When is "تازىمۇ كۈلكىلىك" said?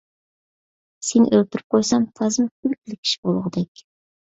2.23-3.03